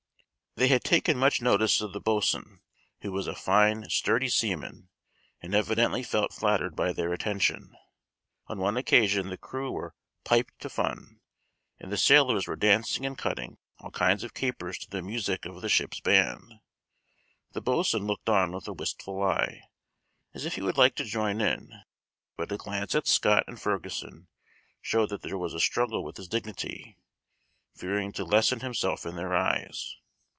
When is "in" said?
21.39-21.71, 29.05-29.15